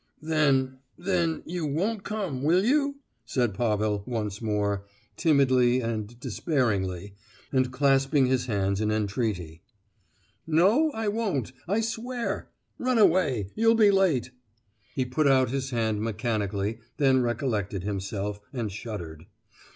[0.23, 4.83] "Then—then—you won't come, will you?" said Pavel once more,
[5.15, 7.13] timidly and despairingly,
[7.51, 9.61] and clasping his hands in entreaty.
[10.47, 14.31] "No—I won't—I swear!—run away—you'll be late!"
[14.95, 19.27] He put out his hand mechanically, then recollected himself, and shuddered.